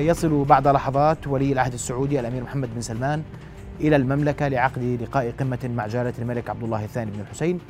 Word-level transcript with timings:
يصل 0.00 0.44
بعد 0.44 0.68
لحظات 0.68 1.26
ولي 1.26 1.52
العهد 1.52 1.72
السعودي 1.72 2.20
الأمير 2.20 2.42
محمد 2.42 2.74
بن 2.74 2.80
سلمان 2.80 3.22
إلى 3.80 3.96
المملكة 3.96 4.48
لعقد 4.48 4.98
لقاء 5.02 5.30
قمة 5.30 5.70
مع 5.74 5.86
جلاله 5.86 6.14
الملك 6.18 6.50
عبد 6.50 6.62
الله 6.62 6.84
الثاني 6.84 7.10
بن 7.10 7.20
الحسين. 7.20 7.60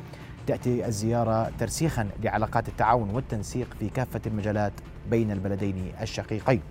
تأتي 0.47 0.85
الزيارة 0.85 1.51
ترسيخا 1.59 2.09
لعلاقات 2.23 2.67
التعاون 2.67 3.09
والتنسيق 3.09 3.67
في 3.79 3.89
كافة 3.89 4.21
المجالات 4.25 4.73
بين 5.09 5.31
البلدين 5.31 5.91
الشقيقين. 6.01 6.61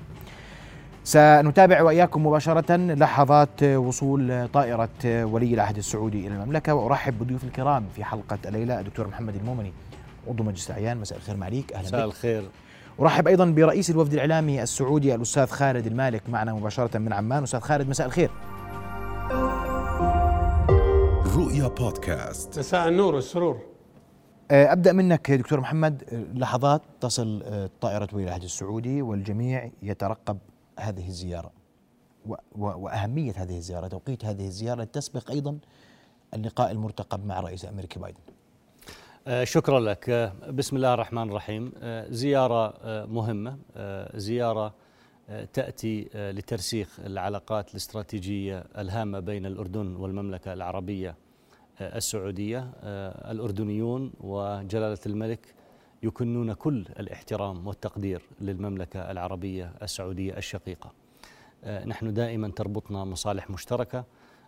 سنتابع 1.04 1.82
وإياكم 1.82 2.26
مباشرة 2.26 2.76
لحظات 2.76 3.62
وصول 3.62 4.48
طائرة 4.48 4.88
ولي 5.04 5.54
العهد 5.54 5.76
السعودي 5.76 6.26
إلى 6.26 6.34
المملكة 6.34 6.74
وأرحب 6.74 7.18
بضيوف 7.18 7.44
الكرام 7.44 7.84
في 7.96 8.04
حلقة 8.04 8.38
الليلة 8.46 8.80
الدكتور 8.80 9.08
محمد 9.08 9.36
المومني 9.36 9.72
عضو 10.28 10.44
مجلس 10.44 10.70
الأعيان 10.70 10.96
مساء 10.96 11.18
الخير 11.18 11.36
معليك 11.36 11.72
أهلا 11.72 11.88
مساء 11.88 12.04
الخير. 12.04 12.42
ارحب 13.00 13.28
أيضا 13.28 13.44
برئيس 13.44 13.90
الوفد 13.90 14.12
الإعلامي 14.12 14.62
السعودي 14.62 15.14
الأستاذ 15.14 15.46
خالد 15.46 15.86
المالك 15.86 16.28
معنا 16.28 16.54
مباشرة 16.54 16.98
من 16.98 17.12
عمان. 17.12 17.42
أستاذ 17.42 17.60
خالد 17.60 17.88
مساء 17.88 18.06
الخير. 18.06 18.30
رؤيا 21.36 21.68
بودكاست. 21.68 22.58
مساء 22.58 22.88
النور 22.88 23.14
والسرور. 23.14 23.60
أه، 24.50 24.72
أبدأ 24.72 24.92
منك 24.92 25.30
دكتور 25.30 25.60
محمد. 25.60 26.04
أه، 26.12 26.38
لحظات 26.38 26.82
تصل 27.00 27.42
أه، 27.44 27.70
طائرة 27.80 28.08
ولي 28.12 28.24
العهد 28.24 28.42
السعودي 28.42 29.02
والجميع 29.02 29.70
يترقب 29.82 30.38
هذه 30.80 31.08
الزيارة 31.08 31.52
وأهمية 32.56 33.32
هذه 33.36 33.56
الزيارة 33.56 33.88
توقيت 33.88 34.24
هذه 34.24 34.46
الزيارة 34.46 34.84
تسبق 34.84 35.30
أيضا 35.30 35.58
اللقاء 36.34 36.70
المرتقب 36.70 37.26
مع 37.26 37.38
الرئيس 37.38 37.64
الامريكي 37.64 37.98
بايدن. 37.98 38.18
آه، 38.18 38.39
شكرا 39.28 39.80
لك. 39.80 40.10
آه، 40.10 40.32
بسم 40.50 40.76
الله 40.76 40.94
الرحمن 40.94 41.28
الرحيم. 41.28 41.72
آه، 41.82 42.06
زيارة 42.10 42.74
مهمة. 43.06 43.58
زيارة 44.14 44.74
تأتي 45.52 46.08
لترسيخ 46.14 47.00
العلاقات 47.00 47.70
الاستراتيجية 47.70 48.64
الهامة 48.78 49.18
بين 49.20 49.46
الأردن 49.46 49.96
والمملكة 49.96 50.52
العربية 50.52 51.14
السعودية. 51.80 52.70
الأردنيون 53.30 54.12
وجلالة 54.20 54.98
الملك 55.06 55.54
يكنون 56.02 56.52
كل 56.52 56.86
الاحترام 57.00 57.66
والتقدير 57.66 58.22
للمملكة 58.40 59.10
العربية 59.10 59.72
السعودية 59.82 60.36
الشقيقة. 60.36 60.92
نحن 61.66 62.14
دائما 62.14 62.48
تربطنا 62.48 63.04
مصالح 63.04 63.50
مشتركة 63.50 64.04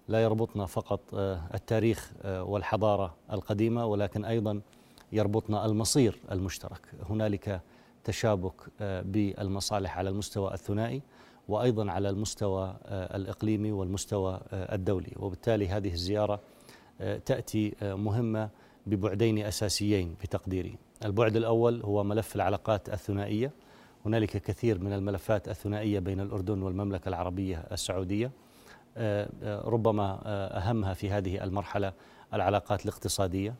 لا 0.08 0.22
يربطنا 0.22 0.66
فقط 0.66 1.00
آه، 1.14 1.40
التاريخ 1.54 2.12
آه، 2.22 2.42
والحضارة 2.44 3.14
القديمة 3.32 3.86
ولكن 3.86 4.24
أيضا 4.24 4.60
يربطنا 5.12 5.66
المصير 5.66 6.18
المشترك. 6.32 6.80
هنالك 7.10 7.60
تشابك 8.04 8.54
آه، 8.80 9.02
بالمصالح 9.02 9.98
على 9.98 10.10
المستوى 10.10 10.54
الثنائي 10.54 11.02
وأيضا 11.48 11.90
على 11.90 12.08
المستوى 12.08 12.76
الإقليمي 12.88 13.72
والمستوى 13.72 14.40
الدولي. 14.52 15.12
وبالتالي 15.16 15.68
هذه 15.68 15.92
الزيارة 15.92 16.40
تأتي 17.26 17.74
مهمة 17.82 18.48
ببعدين 18.86 19.38
أساسيين 19.38 20.14
بتقديري 20.22 20.78
البعد 21.04 21.36
الأول 21.36 21.82
هو 21.82 22.04
ملف 22.04 22.36
العلاقات 22.36 22.88
الثنائية. 22.88 23.52
هنالك 24.06 24.30
كثير 24.30 24.78
من 24.78 24.92
الملفات 24.92 25.48
الثنائية 25.48 25.98
بين 25.98 26.20
العربية 27.06 27.64
السعودية. 27.72 28.26
آه، 28.26 28.30
آه، 28.30 28.51
ربما 29.44 30.20
أهمها 30.58 30.94
في 30.94 31.10
هذه 31.10 31.44
المرحلة 31.44 31.92
العلاقات 32.34 32.84
الاقتصادية. 32.84 33.54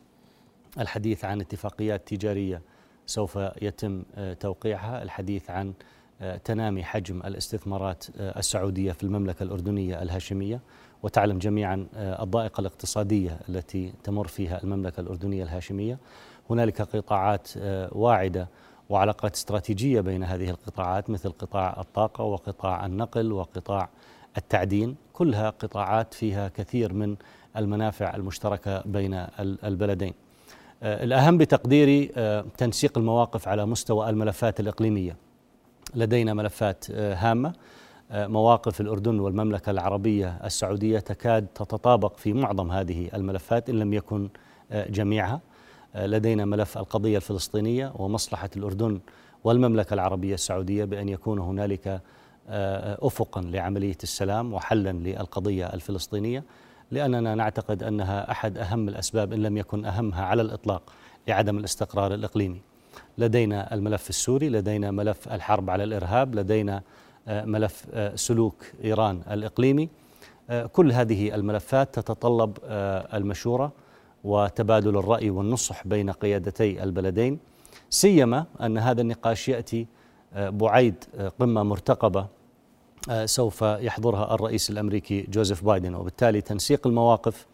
الحديث 0.78 1.24
عن 1.24 1.40
اتفاقيات 1.40 2.08
تجارية 2.08 2.62
سوف 3.06 3.38
يتم 3.62 4.02
توقيعها. 4.40 5.02
الحديث 5.02 5.50
عن 5.50 5.72
تنامي 6.44 6.84
حجم 6.84 7.20
الاستثمارات 7.24 8.04
السعودية 8.20 8.92
في 8.92 9.02
المملكة 9.02 9.42
الأردنية 9.42 10.02
الهاشمية. 10.02 10.60
وتعلم 11.02 11.38
جميعا 11.38 11.86
الضائقة 11.96 12.60
الاقتصادية 12.60 13.40
التي 13.48 13.92
تمر 14.04 14.26
فيها 14.26 14.62
المملكة 14.62 15.00
الأردنية 15.00 15.42
الهاشمية. 15.42 15.98
هنالك 16.50 16.82
قطاعات 16.82 17.48
واعدة 17.92 18.48
وعلاقات 18.88 19.34
استراتيجية 19.34 20.00
بين 20.00 20.24
هذه 20.24 20.50
القطاعات 20.50 21.10
مثل 21.10 21.30
قطاع 21.30 21.80
الطاقة 21.80 22.24
وقطاع 22.24 22.86
النقل 22.86 23.32
وقطاع 23.32 23.88
التعدين 24.36 24.96
كلها 25.12 25.50
قطاعات 25.50 26.14
فيها 26.14 26.48
كثير 26.48 26.92
من 26.92 27.16
المنافع 27.56 28.14
المشتركة 28.14 28.82
بين 28.86 29.26
البلدين. 29.40 30.14
آه، 30.82 31.04
الأهم 31.04 31.38
بتقديري 31.38 32.10
آه، 32.16 32.44
تنسيق 32.58 32.98
المواقف 32.98 33.48
على 33.48 33.66
مستوى 33.66 34.10
الملفات 34.10 34.60
الإقليمية. 34.60 35.16
لدينا 35.94 36.34
ملفات 36.34 36.84
آه، 36.90 37.14
هامة 37.14 37.52
مواقف 38.14 38.80
الأردن 38.80 39.20
والمملكة 39.20 39.70
العربية 39.70 40.40
السعودية 40.44 40.98
تكاد 40.98 41.46
تتطابق 41.46 42.16
في 42.16 42.32
معظم 42.32 42.70
هذه 42.70 43.08
الملفات 43.14 43.70
إن 43.70 43.78
لم 43.78 43.92
يكن 43.92 44.28
جميعها. 44.72 45.40
لدينا 45.94 46.44
ملف 46.44 46.78
القضية 46.78 47.16
الفلسطينية 47.16 47.92
ومصلحة 47.96 48.50
الأردن 48.56 49.00
والمملكة 49.44 49.94
العربية 49.94 50.34
السعودية 50.34 50.84
بأن 50.84 51.08
يكون 51.08 51.38
هنالك 51.38 52.00
افقا 52.48 53.40
لعملية 53.40 53.98
السلام 54.02 54.54
وحلا 54.54 54.92
للقضية 54.92 55.66
الفلسطينية 55.66 56.44
لأننا 56.90 57.34
نعتقد 57.34 57.82
أنها 57.82 58.30
أحد 58.30 58.58
أهم 58.58 58.88
الأسباب 58.88 59.32
إن 59.32 59.42
لم 59.42 59.56
يكن 59.56 59.84
أهمها 59.84 60.24
على 60.24 60.42
الإطلاق 60.42 60.92
لعدم 61.28 61.58
الاستقرار 61.58 62.14
الإقليمي. 62.14 62.60
لدينا 63.18 63.74
الملف 63.74 64.08
السوري، 64.08 64.48
لدينا 64.48 64.90
ملف 64.90 65.28
الحرب 65.28 65.70
على 65.70 65.84
الإرهاب، 65.84 66.34
لدينا 66.34 66.82
آه، 67.28 67.44
ملف 67.44 67.86
آه، 67.92 68.16
سلوك 68.16 68.64
إيران 68.84 69.22
الإقليمي. 69.30 69.88
كل 70.72 70.92
هذه 70.92 71.34
الملفات 71.34 71.94
تتطلب 71.94 72.58
المشورة 73.14 73.72
وتبادل 74.24 74.96
الرأي 74.96 75.30
والنصح 75.30 75.86
بين 75.86 76.10
قيادتي 76.10 76.82
البلدين 76.82 77.38
سيما 77.90 78.46
أن 78.60 78.78
هذا 78.78 79.00
النقاش 79.00 79.48
يأتي 79.48 79.86
بعيد 80.36 81.04
قمة 81.40 81.62
مرتقبة 81.62 82.26
آه، 83.10 83.26
سوف 83.26 83.62
يحضرها 83.62 84.34
الرئيس 84.34 84.70
الأمريكي 84.70 85.22
جوزيف 85.22 85.64
بايدن. 85.64 85.94
وبالتالي 85.94 86.40
تنسيق 86.40 86.86
المواقف 86.86 87.46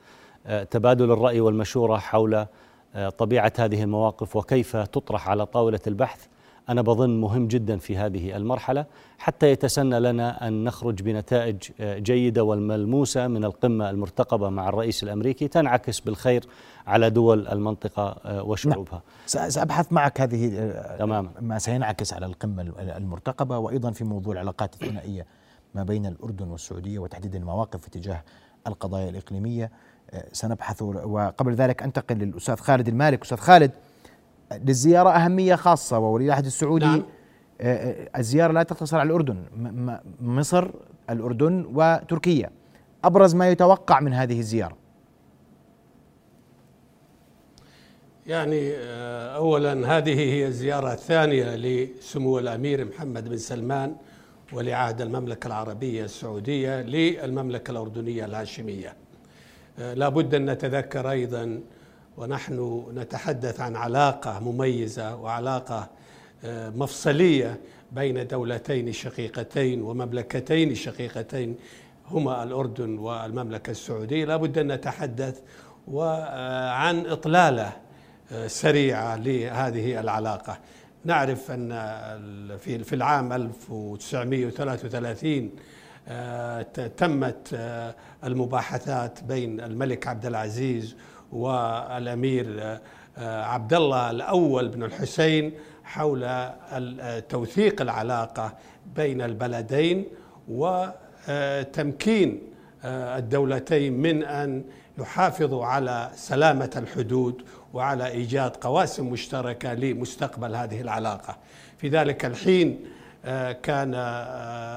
آه، 0.46 0.62
تبادل 0.62 1.10
الرأي 1.10 1.40
والمشورة 1.40 1.96
حول 1.96 2.46
آه، 2.94 3.08
طبيعة 3.08 3.52
هذه 3.58 3.82
المواقف 3.82 4.36
وكيف 4.36 4.76
تطرح 4.76 5.28
على 5.28 5.46
طاولة 5.46 5.80
البحث 5.86 6.26
أنا 6.68 6.82
بظن 6.82 7.20
مهم 7.20 7.48
جدا 7.48 7.78
في 7.78 7.96
هذه 7.96 8.36
المرحلة. 8.36 8.86
حتى 9.18 9.50
يتسنى 9.50 10.00
لنا 10.00 10.48
أن 10.48 10.64
نخرج 10.64 11.02
بنتائج 11.02 11.56
جيدة 11.80 12.44
والملموسة 12.44 13.26
من 13.26 13.44
القمة 13.44 13.90
المرتقبة 13.90 14.48
مع 14.48 14.68
الرئيس 14.68 15.02
الأمريكي. 15.02 15.48
تنعكس 15.48 16.00
بالخير 16.00 16.44
على 16.88 17.10
دول 17.10 17.48
المنطقة 17.48 18.16
وشعوبها. 18.44 19.02
نعم. 19.34 19.48
سأبحث 19.50 19.92
معك 19.92 20.20
هذه 20.20 20.72
تماما 20.98 21.30
ما 21.40 21.58
سينعكس 21.58 22.12
على 22.12 22.26
القمة 22.26 22.62
المرتقبة 22.78 23.58
وأيضا 23.58 23.90
في 23.90 24.04
موضوع 24.04 24.32
العلاقات 24.32 24.74
الثنائية 24.74 25.26
ما 25.74 25.82
بين 25.82 26.06
الأردن 26.06 26.48
والسعودية 26.48 26.98
وتحديدا 26.98 27.38
المواقف 27.38 27.88
تجاه 27.88 28.22
القضايا 28.66 29.08
الإقليمية 29.08 29.70
آه، 30.10 30.24
سنبحث 30.32 30.82
وقبل 30.82 31.54
ذلك 31.54 31.82
أنتقل 31.82 32.16
للأستاذ 32.16 32.56
خالد 32.56 32.88
المالك 32.88 33.22
أستاذ 33.22 33.38
خالد 33.38 33.70
للزيارة 34.52 35.10
أهمية 35.10 35.54
خاصة 35.54 35.98
وولي 35.98 36.24
العهد 36.24 36.46
السعودي 36.46 36.86
نعم. 36.86 37.02
آه، 37.60 37.74
آه، 37.90 38.18
الزيارة 38.18 38.52
لا 38.52 38.62
تقتصر 38.62 38.98
على 38.98 39.06
الأردن 39.06 39.44
مصر 40.20 40.70
الأردن 41.10 41.66
وتركيا 41.74 42.50
أبرز 43.04 43.34
ما 43.34 43.48
يتوقع 43.48 44.00
من 44.00 44.12
هذه 44.12 44.38
الزيارة 44.38 44.76
يعني 48.28 48.72
اولا 49.36 49.96
هذه 49.96 50.18
هي 50.18 50.46
الزيارة 50.46 50.92
الثانية 50.92 51.56
لسمو 51.56 52.38
الأمير 52.38 52.84
محمد 52.84 53.28
بن 53.28 53.36
سلمان 53.36 53.96
ولعهد 54.52 55.00
المملكة 55.00 55.46
العربية 55.46 56.04
السعودية 56.04 56.80
للمملكة 56.80 57.70
الأردنية 57.70 58.24
الهاشمية. 58.24 58.94
آه، 59.78 59.94
لا 59.94 60.08
بد 60.08 60.34
أن 60.34 60.50
نتذكر 60.50 61.10
أيضا 61.10 61.60
ونحن 62.16 62.86
نتحدث 62.94 63.60
عن 63.60 63.76
علاقة 63.76 64.40
مميزة 64.40 65.16
وعلاقة 65.16 65.88
آه، 66.44 66.70
مفصلية 66.70 67.60
بين 67.92 68.26
دولتين 68.26 68.92
شقيقتين 68.92 69.82
ومملكتين 69.82 70.74
شقيقتين 70.74 71.56
هما 72.10 72.42
الأردن 72.42 72.98
والمملكة 72.98 73.70
السعودية. 73.70 74.24
لا 74.24 74.36
بد 74.36 74.58
أن 74.58 74.72
نتحدث 74.72 75.40
عن 76.68 77.06
إطلالة 77.06 77.87
سريعة 78.46 79.16
لهذه 79.16 80.00
العلاقة. 80.00 80.58
نعرف 81.04 81.50
في 81.50 82.84
في 82.84 82.94
العام 82.94 83.32
1933 83.32 85.50
آه، 86.10 86.62
تمت 86.96 87.50
آه، 87.54 87.94
المباحثات 88.24 89.24
بين 89.24 89.60
الملك 89.60 90.06
عبد 90.06 90.26
العزيز 90.26 90.96
والأمير 91.32 92.78
آه، 93.18 93.44
عبد 93.44 93.74
الله 93.74 94.10
الأول 94.10 94.68
بن 94.68 94.82
الحسين 94.82 95.52
حول 95.84 96.50
توثيق 97.28 97.82
العلاقة 97.82 98.52
بين 98.96 99.22
البلدين 99.22 100.04
وتمكين 100.48 102.42
الدولتين 102.84 103.92
من 103.92 104.22
أن 104.22 104.64
يحافظوا 104.98 105.66
على 105.66 106.10
سلامة 106.14 106.70
الحدود 106.76 107.42
وعلى 107.74 108.06
إيجاد 108.08 108.56
قواسم 108.56 109.06
مشتركة 109.06 109.74
لمستقبل 109.74 110.54
هذه 110.54 110.80
العلاقة. 110.80 111.36
في 111.78 111.88
ذلك 111.88 112.24
الحين 112.24 112.80
كان 113.62 113.94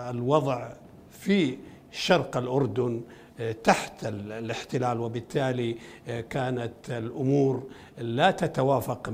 الوضع 0.09 0.69
في 1.11 1.57
شرق 1.91 2.37
الأردن 2.37 3.01
تحت 3.63 4.05
الاحتلال 4.05 4.99
وبالتالي 4.99 5.75
كانت 6.29 6.73
الأمور 6.89 7.63
لا 7.97 8.31
تتوافق 8.31 9.09
100% 9.09 9.11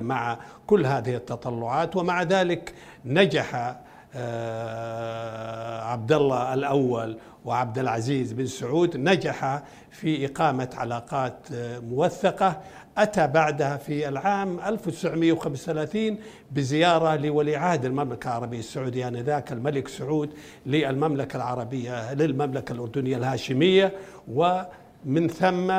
مع 0.00 0.38
كل 0.66 0.86
هذه 0.86 1.14
التطلعات 1.16 1.96
ومع 1.96 2.22
ذلك 2.22 2.74
نجح 3.04 3.76
آه، 4.16 5.82
عبد 5.82 6.12
الله 6.12 6.54
الأول 6.54 7.18
وعبد 7.44 7.78
العزيز 7.78 8.32
بن 8.32 8.46
سعود 8.46 8.96
نجح 8.96 9.62
في 9.90 10.26
إقامة 10.26 10.68
علاقات 10.74 11.38
آه، 11.52 11.78
موثقة 11.78 12.60
أتى 12.98 13.26
بعدها 13.26 13.76
في 13.76 14.08
العام 14.08 14.60
1935 14.60 16.18
بزيارة 16.52 17.16
لولي 17.16 17.56
عهد 17.56 17.84
المملكة 17.84 18.28
العربية 18.28 18.58
السعودية 18.58 19.08
آنذاك 19.08 19.52
الملك 19.52 19.88
سعود 19.88 20.30
للمملكة 20.66 21.36
العربية 21.36 22.14
للمملكة 22.14 22.72
الأردنية 22.72 23.16
الهاشمية. 23.16 23.92
ومن 24.28 25.28
ثم 25.28 25.70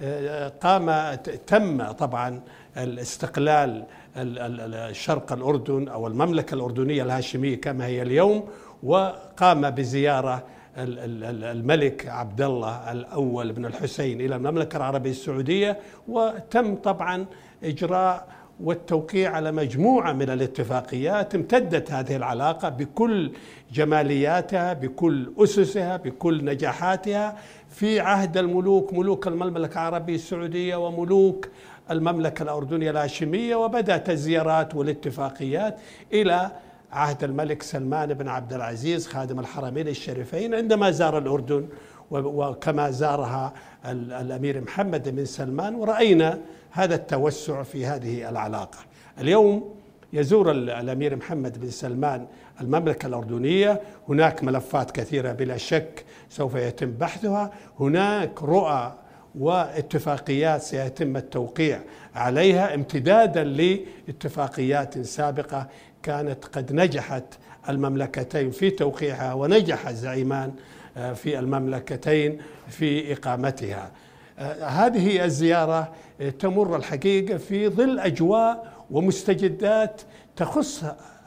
آه، 0.00 0.48
قام 0.48 1.14
تم 1.46 1.92
طبعا 1.92 2.40
الاستقلال 2.76 3.84
الشرق 4.16 5.32
الأردن 5.32 5.88
أو 5.88 6.06
المملكة 6.06 6.54
الأردنية 6.54 7.02
الهاشمية 7.02 7.60
كما 7.60 7.86
هي 7.86 8.02
اليوم. 8.02 8.48
وقام 8.82 9.70
بزيارة 9.70 10.42
الملك 10.78 12.06
عبد 12.06 12.40
الله 12.40 12.92
الأول 12.92 13.52
بن 13.52 13.66
الحسين 13.66 14.20
إلى 14.20 14.36
المملكة 14.36 14.76
العربية 14.76 15.10
السعودية 15.10 15.78
وتم 16.08 16.74
طبعا 16.76 17.26
إجراء 17.64 18.28
والتوقيع 18.60 19.30
على 19.36 19.52
مجموعة 19.52 20.12
من 20.12 20.30
الاتفاقيات 20.30 21.34
امتدت 21.34 21.92
هذه 21.92 22.16
العلاقة 22.16 22.68
بكل 22.68 23.32
جمالياتها 23.72 24.72
بكل 24.72 25.32
أسسها 25.38 25.96
بكل 25.96 26.44
نجاحاتها 26.44 27.36
في 27.70 28.00
عهد 28.00 28.36
الملوك 28.36 28.92
ملوك 28.94 29.26
المملكة 29.26 29.72
العربية 29.72 30.14
السعودية 30.14 30.76
وملوك 30.76 31.48
المملكة 31.90 32.42
الأردنية 32.42 32.90
الهاشمية 32.90 33.56
وبدأت 33.56 34.10
الزيارات 34.10 34.74
والاتفاقيات 34.74 35.76
إلى 36.12 36.50
عهد 36.92 37.24
الملك 37.24 37.62
سلمان 37.62 38.14
بن 38.14 38.28
عبد 38.28 38.52
العزيز 38.52 39.06
خادم 39.06 39.40
الحرمين 39.40 39.88
الشريفين 39.88 40.54
عندما 40.54 40.90
زار 40.90 41.18
الأردن 41.18 41.68
وكما 42.10 42.90
زارها 42.90 43.52
الأمير 43.86 44.60
محمد 44.60 45.08
بن 45.16 45.24
سلمان 45.24 45.74
ورأينا 45.74 46.38
هذا 46.70 46.94
التوسع 46.94 47.62
في 47.62 47.86
هذه 47.86 48.28
العلاقة. 48.28 48.78
اليوم 49.20 49.74
يزور 50.12 50.50
الأمير 50.50 51.16
محمد 51.16 51.60
بن 51.60 51.70
سلمان 51.70 52.26
المملكة 52.60 53.06
الأردنية. 53.06 53.80
هناك 54.08 54.44
ملفات 54.44 54.90
كثيرة 54.90 55.32
بلا 55.32 55.56
شك 55.56 56.04
سوف 56.28 56.54
يتم 56.54 56.90
بحثها. 56.90 57.52
هناك 57.80 58.42
رؤى 58.42 58.94
واتفاقيات 59.38 60.62
سيتم 60.62 61.16
التوقيع 61.16 61.80
عليها 62.14 62.74
امتدادا 62.74 63.44
لاتفاقيات 63.44 64.98
سابقة 64.98 65.68
كانت 66.08 66.44
قد 66.44 66.72
نجحت 66.72 67.24
المملكتين 67.68 68.50
في 68.50 68.70
توقيعها 68.70 69.34
ونجح 69.34 69.88
الزعيمان 69.88 70.52
آه، 70.96 71.12
في 71.12 71.38
المملكتين 71.38 72.38
في 72.68 73.12
إقامتها. 73.12 73.90
آه، 74.38 74.64
هذه 74.64 75.24
الزيارة 75.24 75.92
آه، 76.20 76.30
تمر 76.30 76.76
الحقيقة 76.76 77.36
في 77.36 77.68
ظل 77.68 77.98
أجواء 77.98 78.72
ومستجدات 78.90 80.00
تخص 80.36 80.84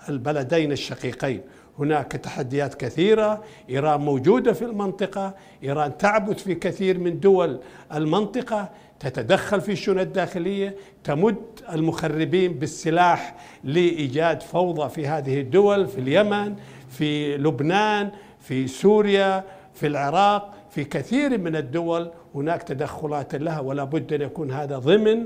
البلدين 0.10 0.72
الشقيقين 0.72 1.42
هناك 1.80 2.12
تحديات 2.12 2.74
كثيرة 2.74 3.44
إيران 3.70 4.00
موجودة 4.00 4.54
في 4.54 4.66
المنطقة 4.66 5.34
إيران 5.64 5.98
تعبث 5.98 6.44
في 6.44 6.56
كثير 6.56 7.00
من 7.00 7.20
دول 7.20 7.60
المنطقة 7.94 8.70
تتدخل 9.02 9.62
في 9.62 9.72
الشؤون 9.72 10.00
الداخلية 10.00 10.76
تمد 11.04 11.36
المخربين 11.74 12.54
بالسلاح 12.54 13.36
لإيجاد 13.64 14.42
فوضى 14.42 14.90
في 14.90 15.08
هذه 15.08 15.42
الدول 15.42 15.88
في 15.88 15.98
اليمن 16.02 16.56
في 16.90 17.38
لبنان 17.38 18.12
في 18.40 18.68
سوريا 18.68 19.44
في 19.74 19.88
العراق 19.88 20.54
في 20.70 20.84
كثير 20.84 21.38
من 21.38 21.56
الدول 21.56 22.12
هناك 22.36 22.64
تدخلات 22.64 23.36
لها 23.36 23.60
ولا 23.60 23.84
بد 23.84 24.14
أن 24.14 24.22
يكون 24.22 24.52
هذا 24.52 24.78
ضمن 24.78 25.26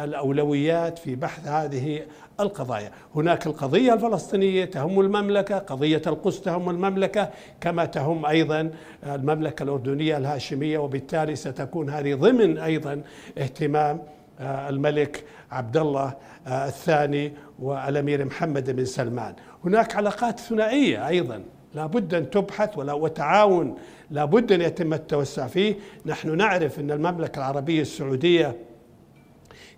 الأولويات 0.00 0.98
في 0.98 1.14
بحث 1.14 1.48
هذه 1.48 2.02
القضايا. 2.40 2.90
هناك 3.14 3.46
القضية 3.46 3.94
الفلسطينية 3.94 4.64
تهم 4.64 5.00
المملكة 5.00 5.58
قضية 5.58 6.02
القدس 6.06 6.40
تهم 6.40 6.70
المملكة 6.70 7.30
كما 7.60 7.84
تهم 7.84 8.26
أيضا 8.26 8.70
المملكة 9.06 9.62
الأردنية 9.62 10.16
الهاشمية 10.16 10.78
وبالتالي 10.78 11.36
ستكون 11.36 11.90
هذه 11.90 12.14
ضمن 12.14 12.58
أيضا 12.58 13.02
اهتمام 13.38 14.02
آه، 14.40 14.68
الملك 14.68 15.24
عبد 15.50 15.76
الله 15.76 16.14
آه، 16.46 16.66
الثاني 16.66 17.32
والأمير 17.58 18.24
محمد 18.24 18.70
بن 18.70 18.84
سلمان. 18.84 19.34
هناك 19.64 19.96
علاقات 19.96 20.40
ثنائية 20.40 21.08
أيضا 21.08 21.42
لا 21.74 21.86
بد 21.86 22.14
أن 22.14 22.30
تبحث 22.30 22.78
ولا 22.78 22.92
وتعاون 22.92 23.76
لا 24.10 24.24
بد 24.24 24.52
أن 24.52 24.60
يتم 24.60 24.94
التوسع 24.94 25.46
فيه. 25.46 25.74
نحن 26.06 26.36
نعرف 26.36 26.80
أن 26.80 26.90
المملكة 26.90 27.38
العربية 27.38 27.80
السعودية 27.80 28.56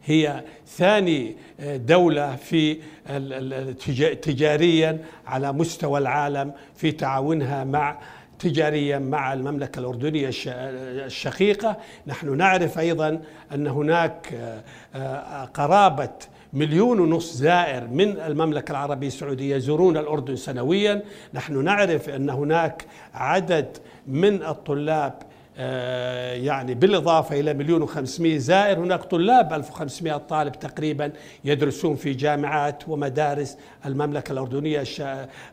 هي 0.08 0.44
ثاني 0.66 1.36
دولة 1.60 2.36
في 2.36 2.78
تجاريا 4.22 4.98
على 5.26 5.52
مستوى 5.52 5.98
العالم 5.98 6.52
في 6.76 6.92
تعاونها 6.92 7.64
مع 7.64 7.98
تجاريا 8.38 8.98
مع 8.98 9.32
المملكة 9.32 9.78
الأردنية 9.78 10.30
الشقيقة. 11.06 11.76
نحن 12.06 12.36
نعرف 12.36 12.78
أيضا 12.78 13.20
أن 13.54 13.66
هناك 13.66 14.34
آه، 14.94 15.44
قرابة 15.44 16.10
مليون 16.52 17.00
ونصف 17.00 17.34
زائر 17.34 17.86
من 17.86 18.20
المملكة 18.20 18.70
العربية 18.72 19.06
السعودية 19.06 19.56
يزورون 19.56 19.96
الأردن 19.96 20.36
سنويا. 20.36 21.02
نحن 21.34 21.64
نعرف 21.64 22.08
أن 22.08 22.30
هناك 22.30 22.84
عدد 23.14 23.76
من 24.06 24.42
الطلاب 24.42 25.12
آه، 25.12 25.27
يعني 25.58 26.74
بالإضافة 26.74 27.40
إلى 27.40 27.54
مليون 27.54 27.82
وخمسمائة 27.82 28.38
زائر 28.38 28.78
هناك 28.78 29.04
طلاب 29.04 29.52
1500 29.52 30.16
طالب 30.16 30.52
تقريبا 30.52 31.12
يدرسون 31.44 31.96
في 31.96 32.12
جامعات 32.12 32.88
ومدارس 32.88 33.58
المملكة 33.86 34.32
الأردنية 34.32 34.84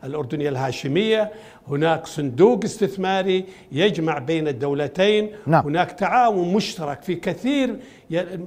الأردنية 0.03 0.49
الهاشمية. 0.49 1.31
هناك 1.67 2.05
صندوق 2.05 2.63
استثماري 2.63 3.45
يجمع 3.71 4.17
بين 4.17 4.47
الدولتين. 4.47 5.31
نعم. 5.47 5.65
هناك 5.65 5.91
تعاون 5.91 6.53
مشترك 6.53 7.01
في 7.01 7.15
كثير 7.15 7.79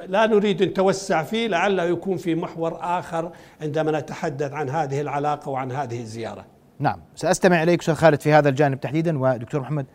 لا 0.08 0.26
نريد 0.26 0.62
أن 0.62 0.68
نتوسع 0.68 1.22
فيه 1.22 1.48
لعله 1.48 1.84
يكون 1.84 2.16
في 2.16 2.34
محور 2.34 2.78
آخر 2.80 3.32
عندما 3.62 4.00
نتحدث 4.00 4.52
عن 4.52 4.70
هذه 4.70 5.00
العلاقة 5.00 5.48
وعن 5.50 5.72
هذه 5.72 6.00
الزيارة. 6.00 6.44
نعم. 6.78 7.00
سأستمع 7.14 7.62
إليك 7.62 7.80
أستاذ 7.80 7.94
خالد 7.94 8.20
في 8.20 8.32
هذا 8.32 8.48
الجانب 8.48 8.80
تحديدا 8.80 9.18
ودكتور 9.18 9.60
محمد. 9.60 9.86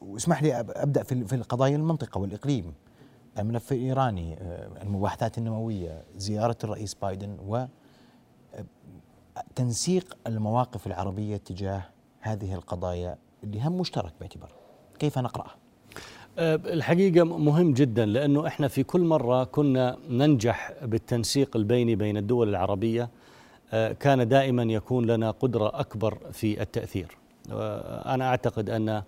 واسمح 0.00 0.42
لي 0.42 0.60
أبدأ 0.60 1.02
في 1.02 1.24
في 1.24 1.34
القضايا 1.34 1.76
المنطقة 1.76 2.18
والإقليم. 2.18 2.74
الملف 3.38 3.72
الإيراني 3.72 4.34
آه، 4.34 4.68
المباحثات 4.82 5.38
النووية 5.38 6.02
زيارة 6.16 6.56
الرئيس 6.64 6.94
بايدن 6.94 7.36
و 7.46 7.56
آه، 7.56 7.68
تنسيق 9.54 10.16
المواقف 10.26 10.86
العربية 10.86 11.36
تجاه 11.36 11.82
هذه 12.20 12.54
القضايا 12.54 13.16
اللي 13.44 13.60
هم 13.62 13.78
مشترك 13.78 14.12
باعتبار. 14.20 14.52
كيف 14.98 15.18
نقرأها؟ 15.18 15.54
آه، 16.38 16.54
الحقيقة 16.54 17.24
مهم 17.24 17.72
جدا 17.72 18.06
لأنه 18.06 18.46
إحنا 18.46 18.68
في 18.68 18.82
كل 18.82 19.00
مرة 19.00 19.44
كنا 19.44 19.96
ننجح 20.08 20.72
بالتنسيق 20.82 21.56
البيني 21.56 21.96
بين 21.96 22.16
الدول 22.16 22.48
العربية 22.48 23.08
كان 24.00 24.28
دائما 24.28 24.62
يكون 24.62 25.06
لنا 25.06 25.30
قدرة 25.30 25.80
أكبر 25.80 26.18
في 26.32 26.62
التأثير. 26.62 27.18
أنا 28.06 28.28
أعتقد 28.28 28.70
أن 28.70 29.02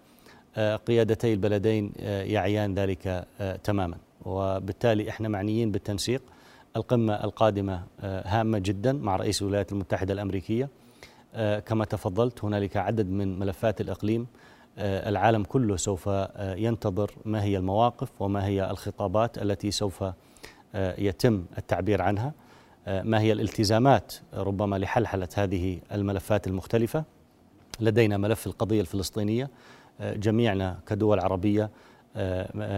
قيادتي 0.56 1.32
البلدين 1.32 1.92
آه، 2.00 2.22
يعيان 2.22 2.74
ذلك 2.74 3.26
آه، 3.40 3.56
تماما. 3.56 3.96
وبالتالي 4.24 5.08
إحنا 5.08 5.28
معنيين 5.28 5.72
بالتنسيق. 5.72 6.22
القمة 6.76 7.24
القادمة 7.24 7.82
هامة 8.02 8.58
جدا 8.58 8.92
مع 8.92 9.16
رئيس 9.16 9.42
الولايات 9.42 9.72
المتحدة 9.72 10.12
الأمريكية. 10.12 10.68
كما 11.66 11.84
تفضلت 11.84 12.44
هنالك 12.44 12.76
عدد 12.76 13.06
من 13.10 13.38
ملفات 13.38 13.80
الإقليم 13.80 14.26
العالم 14.78 15.44
كله 15.44 15.76
سوف 15.76 16.10
ينتظر 16.38 17.10
ما 17.24 17.42
هي 17.42 17.56
المواقف 17.56 18.08
وما 18.20 18.46
هي 18.46 18.70
الخطابات 18.70 19.38
التي 19.38 19.70
سوف 19.70 20.04
يتم 20.74 21.44
التعبير 21.58 22.02
عنها. 22.02 22.32
ما 22.86 23.20
هي 23.20 23.32
الالتزامات 23.32 24.14
ربما 24.34 24.76
لحلحلة 24.76 25.28
هذه 25.36 25.80
الملفات 25.92 26.46
المختلفة؟ 26.46 27.04
لدينا 27.80 28.16
ملف 28.16 28.46
القضية 28.46 28.80
الفلسطينية. 28.80 29.50
جميعنا 30.02 30.78
كدول 30.86 31.20
عربية 31.20 31.70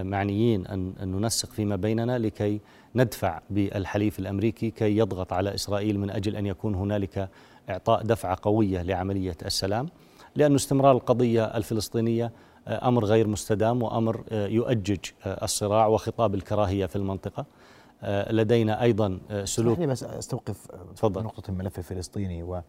معنيين 0.03 0.67
أن 0.67 0.95
ننسق 1.03 1.51
فيما 1.51 1.77
بيننا 1.77 2.19
لكي 2.19 2.61
ندفع 2.95 3.41
بالحليف 3.51 4.19
الأمريكي 4.19 4.71
كي 4.71 4.97
يضغط 4.99 5.33
على 5.33 5.55
إسرائيل 5.55 5.99
من 5.99 6.11
أجل 6.11 6.37
أن 6.37 6.47
يكون 6.47 6.75
هنالك 6.75 7.29
إعطاء 7.71 8.03
دفعة 8.03 8.39
قوية 8.43 8.83
لعملية 8.83 9.37
السلام. 9.47 9.89
لأن 10.37 10.55
استمرار 10.55 10.93
القضية 10.93 11.45
الفلسطينية 11.45 12.33
أمر 12.69 13.05
غير 13.05 13.27
مستدام 13.27 13.83
وأمر 13.83 14.25
يؤجج 14.33 14.99
الصراع 15.27 15.87
وخطاب 15.87 16.35
الكراهية 16.35 16.87
في 16.87 16.97
المنطقة. 16.97 17.47
لدينا 18.31 18.83
أيضا 18.83 19.19
سلوك 19.45 19.79
بس 19.79 20.05
أستوقف 20.05 20.67
تفضل. 20.97 21.23
نقطة 21.23 21.51
الملف 21.51 21.79
الفلسطيني 21.79 22.63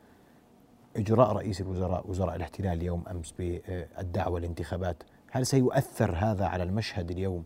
وإجراء 0.95 1.31
رئيس 1.31 1.61
الوزراء 1.61 2.09
وزراء 2.09 2.35
الاحتلال 2.35 2.77
اليوم 2.77 3.03
أمس 3.11 3.33
بالدعوة 3.39 4.39
للانتخابات. 4.39 5.03
هل 5.31 5.45
سيؤثر 5.45 6.15
هذا 6.15 6.45
على 6.45 6.63
المشهد 6.63 7.11
اليوم 7.11 7.43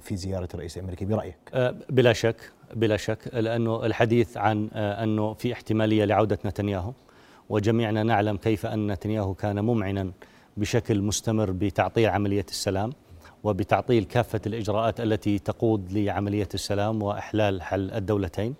في 0.00 0.16
زيارة 0.16 0.48
الرئيس 0.54 0.76
الأمريكي؟ 0.76 1.04
برأيك؟ 1.04 1.36
بلا 1.90 2.12
شك 2.12 2.52
بلا 2.74 2.96
شك 2.96 3.18
لأنه 3.32 3.86
الحديث 3.86 4.36
عن 4.36 4.68
أنه 4.74 5.34
في 5.34 5.52
احتمالية 5.52 6.04
لعودة 6.04 6.38
نتنياهو 6.44 6.92
وجميعنا 7.48 8.02
نعلم 8.02 8.36
كيف 8.36 8.66
أن 8.66 8.86
نتنياهو 8.92 9.34
كان 9.34 9.60
ممعنا 9.60 10.12
بشكل 10.56 11.02
مستمر 11.02 11.50
بتعطيل 11.50 12.08
عملية 12.08 12.46
السلام 12.48 12.92
وبتعطيل 13.44 14.04
كافة 14.04 14.40
الإجراءات 14.46 15.00
التي 15.00 15.38
تقود 15.38 15.92
لعملية 15.92 16.48
السلام 16.54 17.02
وإحلال 17.02 17.62
حل 17.62 17.90
الدولتين. 17.90 18.54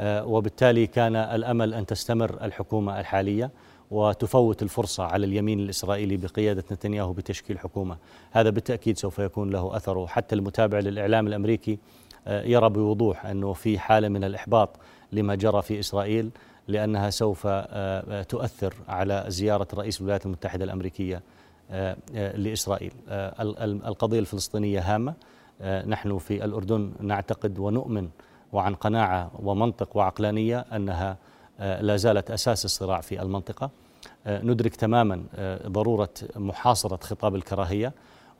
وبالتالي 0.00 0.86
كان 0.86 1.16
الأمل 1.16 1.74
أن 1.74 1.86
تستمر 1.86 2.38
الحكومة 2.42 3.00
الحالية 3.00 3.50
وتفوت 3.90 4.62
الفرصة 4.62 5.04
على 5.04 5.26
اليمين 5.26 5.60
الإسرائيلي 5.60 6.16
بقيادة 6.16 6.64
نتنياهو 6.72 7.12
بتشكيل 7.12 7.58
حكومة. 7.58 7.96
هذا 8.30 8.50
بالتأكيد 8.50 8.98
سوف 8.98 9.18
يكون 9.18 9.50
له 9.50 9.76
أثره 9.76 10.06
حتى 10.06 10.34
المتابع 10.34 10.78
للإعلام 10.78 11.26
الأمريكي 11.26 11.78
يرى 12.26 12.68
بوضوح 12.68 13.26
أنه 13.26 13.52
في 13.52 13.78
حالة 13.78 14.08
من 14.08 14.24
الإحباط 14.24 14.76
لما 15.12 15.34
جرى 15.34 15.62
في 15.62 15.80
إسرائيل 15.80 16.30
لأنها 16.68 17.10
سوف 17.10 17.46
تؤثر 18.28 18.74
على 18.88 19.24
زيارة 19.28 19.68
رئيس 19.74 20.00
الولايات 20.00 20.26
المتحدة 20.26 20.64
الأمريكية 20.64 21.22
لإسرائيل. 22.14 22.92
القضية 23.86 24.18
الفلسطينية 24.18 24.94
هامة. 24.94 25.14
نحن 25.86 26.18
في 26.18 26.44
الأردن 26.44 26.92
نعتقد 27.00 27.58
ونؤمن 27.58 28.08
وعن 28.52 28.74
قناعة 28.74 29.30
ومنطق 29.38 29.96
وعقلانية 29.96 30.58
أنها 30.58 31.16
لا 31.58 31.96
زالت 31.96 32.30
أساس 32.30 32.64
الصراع 32.64 33.00
في 33.00 33.22
المنطقة 33.22 33.70
ندرك 34.26 34.76
تماما 34.76 35.22
ضرورة 35.66 36.10
محاصرة 36.36 36.96
خطاب 36.96 37.34
الكراهية 37.34 37.92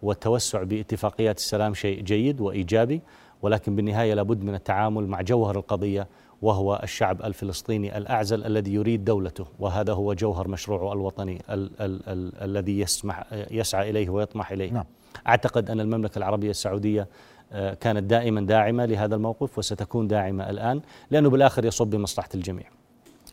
والتوسع 0.03 0.63
باتفاقيات 0.63 1.39
السلام 1.39 1.75
شيء 1.75 2.01
جيد 2.01 2.41
وإيجابي 2.41 3.01
ولكن 3.43 3.77
بالنهاية 3.77 4.15
لابد 4.15 4.43
من 4.43 4.55
التعامل 4.55 5.07
مع 5.07 5.21
جوهر 5.21 5.59
القضية 5.59 6.07
وهو 6.43 6.81
الشعب 6.83 7.23
الفلسطيني 7.23 7.99
الأعزل 7.99 8.45
الذي 8.45 8.75
يريد 8.75 9.05
دولته 9.05 9.47
وهذا 9.59 9.93
هو 9.93 10.15
جوهر 10.15 10.49
مشروعه 10.49 10.93
الوطني 10.93 11.43
ال 11.51 11.71
ال 11.81 12.09
ال 12.09 12.43
الذي 12.43 12.81
يسمح 12.81 13.25
يسعى 13.51 13.91
إليه 13.91 14.11
ويطمح 14.11 14.53
إليه 14.53 14.71
نعم. 14.73 14.85
أعتقد 15.29 15.71
أن 15.71 15.81
المملكة 15.81 16.19
العربية 16.19 16.51
السعودية 16.51 17.09
كانت 17.53 18.03
دائما 18.03 18.41
داعمة 18.41 18.85
لهذا 18.85 19.15
الموقف 19.15 19.59
وستكون 19.59 20.09
داعمة 20.09 20.51
الآن 20.51 20.81
لأنه 21.11 21.31
بالآخر 21.31 21.65
يصب 21.65 21.87
بمصلحة 21.87 22.29
الجميع. 22.35 22.67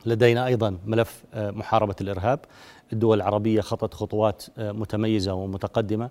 لدينا 0.06 0.46
أيضا 0.46 0.78
ملف 0.86 1.24
محاربة 1.36 1.96
الإرهاب. 2.02 2.40
الدول 2.94 3.18
العربية 3.18 3.62
خطت 3.62 3.94
خطوات 3.94 4.44
متميزة 4.58 5.34
ومتقدمة 5.34 6.10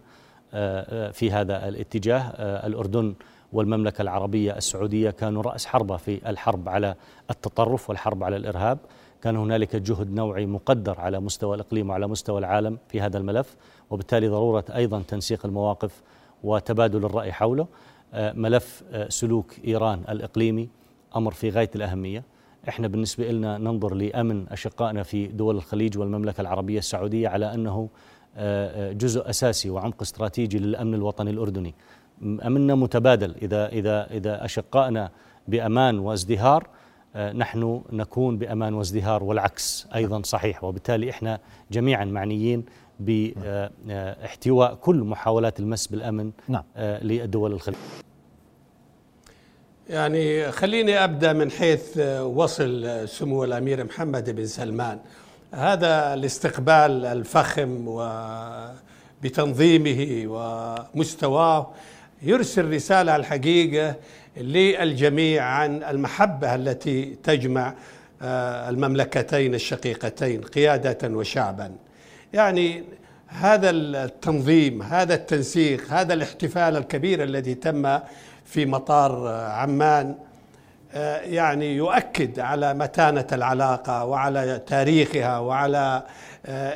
في 1.13 1.31
هذا 1.33 1.69
الاتجاه. 1.69 2.23
الأردن 2.67 3.15
والمملكة 3.53 4.03
العربية 4.03 4.57
السعودية 4.57 5.11
كانوا 5.11 5.43
رأس 5.43 5.67
حربة 5.67 5.97
في 5.97 6.31
الحرب 6.31 6.69
على 6.69 6.95
التطرف 7.31 7.89
والحرب 7.89 8.25
على 8.25 8.37
الإرهاب. 8.37 8.79
كان 9.23 9.37
هنالك 9.37 9.77
جهد 9.77 10.11
نوعي 10.11 10.47
مقدر 10.47 11.01
على 11.01 11.21
مستوى 11.21 11.55
الإقليم 11.55 11.91
وعلى 11.91 12.07
مستوى 12.07 12.39
العالم 12.39 12.79
في 12.89 13.01
هذا 13.01 13.19
الملف 13.19 13.57
وبالتالي 13.91 14.29
ضرورة 14.29 14.65
أيضا 14.75 15.03
تنسيق 15.09 15.47
المواقف 15.47 16.03
وتبادل 16.45 17.05
الرأي 17.05 17.33
حوله. 17.33 17.67
ملف 18.15 18.83
سلوك 19.09 19.55
إيران 19.65 20.03
الإقليمي 20.09 20.69
أمر 21.17 21.33
في 21.33 21.51
غاية 21.51 21.71
الأهمية. 21.77 22.25
إحنا 22.69 22.89
بالنسبة 22.89 23.31
لنا 23.31 23.59
ننظر 23.59 23.95
لأمن 23.95 24.49
أشقائنا 24.49 25.03
في 25.03 25.27
دول 25.27 25.57
الخليج 25.57 25.99
والمملكة 25.99 26.41
العربية 26.41 26.79
السعودية 26.79 27.29
على 27.29 27.55
أنه 27.55 27.89
جزء 28.93 29.31
أساسي 29.31 29.71
وعمق 29.71 30.03
استراتيجي 30.03 30.59
للأمن 30.59 30.95
الوطني 30.95 31.31
الأردني. 31.31 31.75
أمننا 32.23 32.75
متبادل. 32.75 33.35
إذا 33.43 33.69
إذا 33.69 34.11
إذا 34.11 34.45
أشقائنا 34.45 35.11
بأمان 35.49 35.99
وازدهار 35.99 36.69
نحن 37.17 37.83
نكون 37.93 38.39
بأمان 38.39 38.75
وازدهار 38.75 39.25
والعكس 39.25 39.89
أيضا 39.95 40.23
صحيح. 40.23 40.65
وبالتالي 40.65 41.11
إحنا 41.11 41.41
جميعا 41.71 42.05
معنيين 42.05 42.65
باحتواء 43.01 44.75
كل 44.75 44.97
محاولات 44.97 45.61
المس 45.61 45.87
بالأمن 45.87 46.31
نعم. 46.49 46.65
للدول 46.79 47.53
الخليج. 47.53 47.79
يعني 49.91 50.53
خليني 50.53 51.05
أبدأ 51.05 51.33
من 51.33 51.51
حيث 51.51 51.99
وصل 52.21 53.03
سمو 53.09 53.45
الأمير 53.45 53.85
محمد 53.85 54.31
بن 54.31 54.47
سلمان. 54.47 54.99
هذا 55.53 56.15
الاستقبال 56.15 57.07
الفخم 57.07 57.85
وبتنظيمه 59.23 60.25
ومستواه 60.27 61.71
يرسل 62.23 62.73
رسالة 62.73 63.17
الحقيقة 63.17 63.95
للجميع 64.37 65.45
عن 65.45 65.83
المحبة 65.83 66.55
التي 66.55 67.05
تجمع 67.23 67.75
المملكتين 68.69 69.55
الشقيقتين 69.55 70.41
قيادة 70.41 71.09
وشعبا. 71.09 71.73
يعني 72.35 72.85
هذا 73.27 73.71
التنظيم 73.71 74.83
هذا 74.83 75.15
التنسيق 75.15 75.93
هذا 75.93 76.15
الاحتفال 76.15 76.77
الكبير 76.77 77.23
الذي 77.23 77.55
تم 77.55 77.99
في 78.45 78.67
مطار 78.67 79.29
عمان 79.29 80.15
يعني 81.25 81.77
يؤكد 81.77 82.41
على 82.41 82.75
متانة 82.75 83.27
العلاقة 83.33 84.05
وعلى 84.05 84.61
تاريخها 84.67 85.39
وعلى 85.39 86.03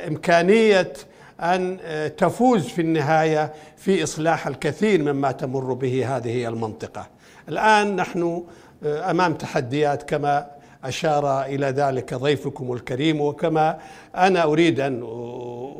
إمكانية 0.07 0.93
أن 1.41 1.77
تفوز 2.17 2.67
في 2.67 2.81
النهاية 2.81 3.53
في 3.77 4.03
إصلاح 4.03 4.47
الكثير 4.47 5.01
مما 5.01 5.31
تمر 5.31 5.73
به 5.73 6.17
هذه 6.17 6.47
المنطقة. 6.47 7.07
الآن 7.49 7.95
نحن 7.95 8.43
أمام 8.83 9.33
تحديات 9.33 10.03
كما 10.03 10.58
أشار 10.83 11.45
إلى 11.45 11.65
ذلك 11.65 12.13
ضيفكم 12.13 12.73
الكريم. 12.73 13.21
وكما 13.21 13.77
أنا 14.15 14.43
أريد 14.43 14.79
أن 14.79 15.03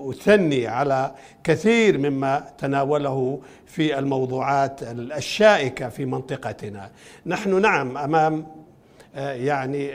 أثني 0.09 0.67
على 0.67 1.11
كثير 1.43 1.97
مما 1.97 2.43
تناوله 2.57 3.39
في 3.65 3.99
الموضوعات 3.99 4.83
الشائكة 4.83 5.89
في 5.89 6.05
منطقتنا. 6.05 6.89
نحن 7.25 7.61
نعم 7.61 7.97
أمام 7.97 8.45
يعني 9.15 9.91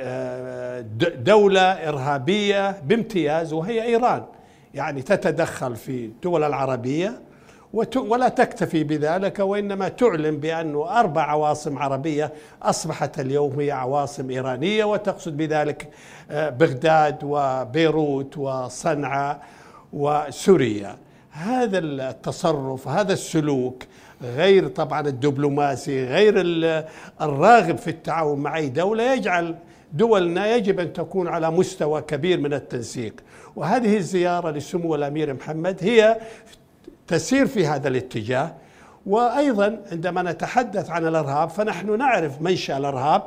دولة 1.16 1.60
إرهابية 1.60 2.70
بامتياز 2.70 3.52
وهي 3.52 3.82
إيران. 3.82 4.22
يعني 4.74 5.02
تتدخل 5.02 5.76
في 5.76 6.04
الدول 6.04 6.44
العربية 6.44 7.20
ولا 7.96 8.28
تكتفي 8.28 8.84
بذلك 8.84 9.38
وإنما 9.38 9.88
تعلن 9.88 10.36
بانه 10.36 11.00
أربع 11.00 11.22
عواصم 11.22 11.78
عربية 11.78 12.32
أصبحت 12.62 13.20
اليوم 13.20 13.60
هي 13.60 13.70
عواصم 13.70 14.30
إيرانية 14.30 14.84
وتقصد 14.84 15.36
بذلك 15.36 15.88
بغداد 16.30 17.18
وبيروت 17.22 18.38
وصنعاء 18.38 19.42
وسوريا. 19.92 20.96
هذا 21.30 21.78
التصرف 21.78 22.88
هذا 22.88 23.12
السلوك 23.12 23.82
غير 24.22 24.68
طبعا 24.68 25.00
الدبلوماسي 25.00 26.04
غير 26.04 26.34
الراغب 27.20 27.78
في 27.78 27.90
التعاون 27.90 28.38
مع 28.38 28.56
أي 28.56 28.68
دولة 28.68 29.14
يجعل 29.14 29.54
دولنا 29.92 30.56
يجب 30.56 30.80
أن 30.80 30.92
تكون 30.92 31.28
على 31.28 31.50
مستوى 31.50 32.02
كبير 32.02 32.40
من 32.40 32.54
التنسيق. 32.54 33.14
وهذه 33.56 33.96
الزيارة 33.96 34.50
لسمو 34.50 34.94
الأمير 34.94 35.34
محمد 35.34 35.78
هي 35.80 36.20
تسير 37.06 37.46
في 37.46 37.66
هذا 37.66 37.88
الاتجاه 37.88 38.54
وأيضا 39.06 39.82
عندما 39.92 40.22
نتحدث 40.22 40.90
عن 40.90 41.06
الإرهاب 41.06 41.48
فنحن 41.50 41.98
نعرف 41.98 42.42
منشا 42.42 42.76
الإرهاب 42.78 43.22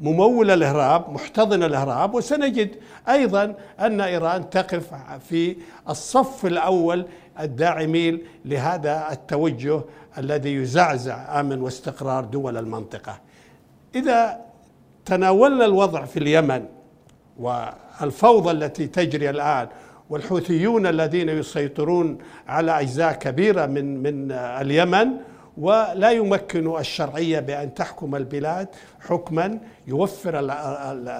ممول 0.00 0.50
الإرهاب 0.50 1.10
محتضن 1.10 1.62
الإرهاب 1.62 2.14
وسنجد 2.14 2.70
أيضا 3.08 3.54
أن 3.80 4.00
إيران 4.00 4.50
تقف 4.50 4.94
في 5.28 5.56
الصف 5.88 6.46
الأول 6.46 7.06
الداعمين 7.40 8.22
لهذا 8.44 9.06
التوجه 9.12 9.80
الذي 10.18 10.54
يزعزع 10.54 11.40
آمن 11.40 11.60
واستقرار 11.62 12.24
دول 12.24 12.56
المنطقة. 12.56 13.20
إذا 13.94 14.40
تناولنا 15.04 15.64
الوضع 15.64 16.04
في 16.04 16.18
اليمن 16.18 16.64
والفوضى 17.38 18.50
التي 18.50 18.86
تجري 18.86 19.30
الآن 19.30 19.68
والحوثيون 20.10 20.86
الذين 20.86 21.28
يسيطرون 21.28 22.18
على 22.48 22.80
أجزاء 22.80 23.12
كبيرة 23.12 23.66
من 23.66 24.02
من 24.02 24.32
اليمن 24.32 25.08
ولا 25.58 26.10
يمكن 26.10 26.76
الشرعية 26.78 27.40
بأن 27.40 27.74
تحكم 27.74 28.16
البلاد 28.16 28.68
حكما 29.08 29.58
يوفر 29.86 30.38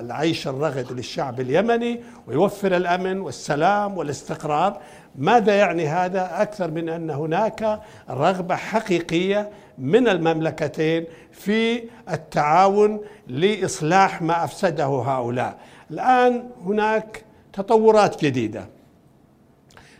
العيش 0.00 0.48
الرغد 0.48 0.92
للشعب 0.92 1.40
اليمني 1.40 2.00
ويوفر 2.26 2.76
الأمن 2.76 3.20
والسلام 3.20 3.98
والاستقرار. 3.98 4.80
ماذا 5.16 5.54
يعني 5.54 5.86
هذا؟ 5.86 6.42
أكثر 6.42 6.70
من 6.70 6.88
أن 6.88 7.10
هناك 7.10 7.80
رغبة 8.10 8.56
حقيقية 8.56 9.50
من 9.78 10.08
المملكتين 10.08 11.04
في 11.32 11.82
التعاون 12.10 13.00
لإصلاح 13.28 14.22
ما 14.22 14.44
أفسده 14.44 14.84
هؤلاء. 14.84 15.56
الآن 15.90 16.48
هناك 16.64 17.24
تطورات 17.54 18.24
جديدة. 18.24 18.66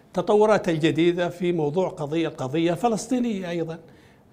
التطورات 0.06 0.68
الجديدة 0.68 1.28
في 1.28 1.52
موضوع 1.52 1.88
قضية 1.88 2.28
القضية 2.28 2.72
الفلسطينيه 2.72 3.50
أيضا. 3.50 3.78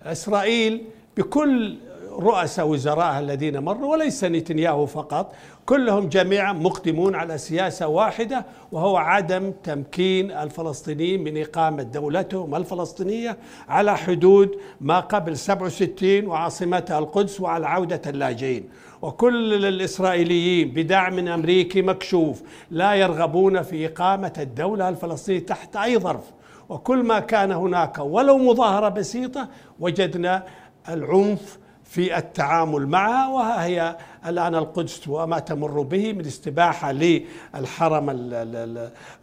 إسرائيل 0.04 0.84
بكل 1.18 1.78
رؤساء 2.12 2.68
وزرائها 2.68 3.20
الذين 3.20 3.60
مروا 3.60 3.92
وليس 3.92 4.24
نتنياهو 4.24 4.86
فقط 4.86 5.34
كلهم 5.66 6.10
جميعا 6.10 6.54
مقدمون 6.54 7.16
على 7.16 7.38
سياسة 7.38 7.88
واحدة 7.88 8.46
وهو 8.72 8.98
عدم 8.98 9.54
تمكين 9.64 10.32
الفلسطينيين 10.32 11.24
من 11.24 11.42
إقامة 11.42 11.84
دولتهم 11.84 12.56
الفلسطينية 12.56 13.38
على 13.70 13.98
حدود 13.98 14.58
ما 14.82 15.00
قبل 15.00 15.38
67 15.38 16.26
وعاصمتها 16.26 17.00
القدس 17.00 17.42
وعلى 17.42 17.68
عودة 17.68 18.02
اللاجئين. 18.08 18.70
وكل 19.02 19.66
الاسرائيليين 19.66 20.72
بدعم 20.72 21.28
أمريكي 21.28 21.82
مكشوف 21.82 22.42
لا 22.72 22.94
يرغبون 22.94 23.62
في 23.62 23.86
إقامة 23.86 24.34
الدولة 24.38 24.90
الفلسطينية 24.90 25.40
تحت 25.46 25.76
أي 25.76 25.98
ظرف. 25.98 26.24
وكل 26.70 27.04
ما 27.04 27.20
كان 27.20 27.52
هناك 27.52 28.00
ولو 28.00 28.38
مظاهرة 28.38 28.90
بسيطة 28.90 29.48
وجدنا 29.80 30.44
العنف 30.90 31.60
في 31.84 32.18
التعامل 32.18 32.88
معها 32.88 33.28
وها 33.28 33.66
هي 33.66 33.98
الآن 34.26 34.56
القدس 34.56 35.08
وما 35.08 35.40
تمر 35.40 35.82
به 35.82 36.14
من 36.14 36.26
استباحة 36.26 36.92
للحرم 36.92 38.10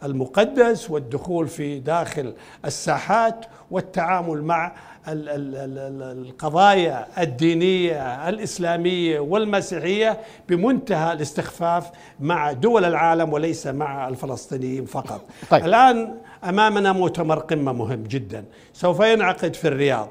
المقدس 0.03 0.89
والدخول 0.91 1.47
في 1.47 1.79
داخل 1.79 2.33
الساحات 2.65 3.45
والتعامل 3.71 4.43
مع 4.43 4.71
القضايا 5.11 7.07
الدينية 7.17 8.29
الإسلامية 8.29 9.19
والمسيحية 9.19 10.19
بمنتهى 10.49 11.13
الاستخفاف 11.13 11.89
مع 12.19 12.51
دول 12.51 12.85
العالم 12.85 13.33
وليس 13.33 13.67
مع 13.67 14.07
الفلسطينيين 14.07 14.85
فقط. 14.85 15.21
طيب. 15.49 15.65
الآن 15.65 16.15
أمامنا 16.43 16.91
مؤتمر 16.91 17.39
قمة 17.39 17.73
مهم 17.73 18.03
جدا. 18.03 18.45
سوف 18.73 18.99
ينعقد 18.99 19.53
في 19.53 19.67
الرياض. 19.67 20.09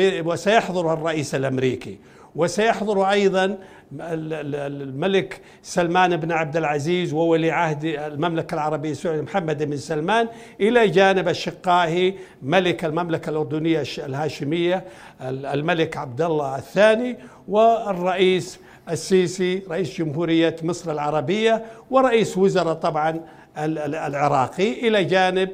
وسيحضر 0.00 0.92
الرئيس 0.92 1.34
الأمريكي. 1.34 1.98
وسيحضر 2.36 3.10
أيضا 3.10 3.58
الملك 4.00 5.40
سلمان 5.62 6.16
بن 6.16 6.32
عبد 6.32 6.56
العزيز 6.56 7.12
وولي 7.12 7.50
عهد 7.50 7.84
المملكة 7.84 8.54
العربية 8.54 8.90
السعودية 8.90 9.20
محمد 9.20 9.62
بن 9.62 9.76
سلمان 9.76 10.28
إلى 10.60 10.88
جانب 10.88 11.28
اشقائه 11.28 12.14
ملك 12.42 12.84
المملكة 12.84 13.30
الأردنية 13.30 13.82
الهاشمية 13.98 14.84
الملك 15.22 15.96
عبد 15.96 16.22
الله 16.22 16.56
الثاني 16.56 17.16
والرئيس 17.48 18.58
السيسي 18.90 19.62
رئيس 19.70 19.98
جمهورية 19.98 20.56
مصر 20.62 20.92
العربية 20.92 21.64
ورئيس 21.90 22.38
وزراء 22.38 22.74
طبعا 22.74 23.20
العراقي 23.58 24.88
إلى 24.88 25.04
جانب 25.04 25.48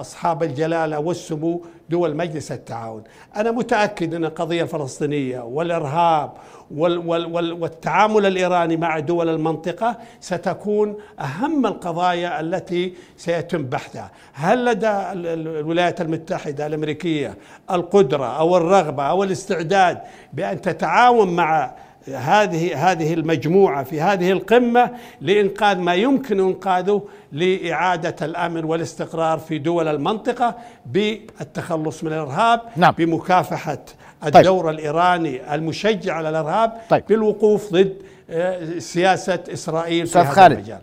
أصحاب 0.00 0.42
الجلالة 0.42 0.98
والسمو 0.98 1.64
دول 1.90 2.16
مجلس 2.16 2.52
التعاون. 2.52 3.04
أنا 3.36 3.50
متأكد 3.50 4.14
أن 4.14 4.24
القضية 4.24 4.62
الفلسطينية 4.62 5.40
والإرهاب 5.40 6.32
والتعامل 6.70 8.26
الإيراني 8.26 8.76
مع 8.76 8.98
دول 8.98 9.28
المنطقة 9.28 9.96
ستكون 10.20 10.96
أهم 11.20 11.66
القضايا 11.66 12.40
التي 12.40 12.94
سيتم 13.16 13.64
بحثها. 13.64 14.10
هل 14.32 14.64
لدى 14.64 14.90
الولايات 15.12 16.00
المتحدة 16.00 16.66
الأمريكية 16.66 17.34
القدرة 17.70 18.38
أو 18.38 18.56
الرغبة 18.56 19.02
أو 19.02 19.22
الاستعداد 19.22 19.98
بأن 20.32 20.60
تتعاون 20.60 21.36
مع 21.36 21.74
هذه 22.08 22.90
هذه 22.90 23.14
المجموعة 23.14 23.84
في 23.84 24.00
هذه 24.00 24.32
القمة 24.32 24.90
لإنقاذ 25.20 25.78
ما 25.78 25.94
يمكن 25.94 26.40
إنقاذه 26.40 27.02
لإعادة 27.32 28.26
الأمن 28.26 28.64
والاستقرار 28.64 29.38
في 29.38 29.58
دول 29.58 29.88
المنطقة 29.88 30.56
بالتخلص 30.86 32.04
من 32.04 32.12
الإرهاب 32.12 32.60
نعم. 32.76 32.94
بمكافحة 32.98 33.78
طيب. 34.22 34.36
الدور 34.36 34.64
طيب. 34.64 34.74
الإيراني 34.74 35.54
المشجع 35.54 36.14
على 36.14 36.28
الإرهاب 36.28 36.72
طيب. 36.90 37.02
بالوقوف 37.08 37.72
ضد 37.72 37.96
آه، 38.30 38.78
سياسة 38.78 39.40
إسرائيل 39.52 40.06
في 40.06 40.18
هذا 40.18 40.28
خالد. 40.28 40.56
المجال 40.56 40.80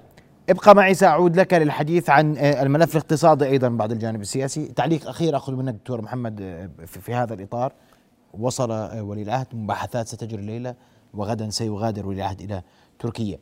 ابقى 0.49 0.75
معي 0.75 0.93
سأعود 0.93 1.39
لك 1.39 1.53
للحديث 1.53 2.09
عن 2.09 2.37
آه، 2.37 2.63
الملف 2.63 2.95
الاقتصادي 2.95 3.45
أيضا 3.45 3.69
بعد 3.69 3.91
الجانب 3.91 4.21
السياسي 4.21 4.65
تعليق 4.65 5.09
أخير 5.09 5.37
أخذ 5.37 5.53
منك 5.53 5.73
دكتور 5.73 6.01
محمد 6.01 6.41
آه، 6.41 6.69
في 6.85 7.13
هذا 7.13 7.33
الإطار 7.33 7.73
وصل 8.33 8.71
ولي 9.01 9.21
العهد 9.21 9.47
مباحثات 9.53 10.07
ستجري 10.07 10.41
الليلة 10.41 10.75
وغدا 11.13 11.49
سيغادر 11.49 12.07
ولي 12.07 12.17
العهد 12.17 12.41
إلى 12.41 12.63
تركيا. 12.99 13.39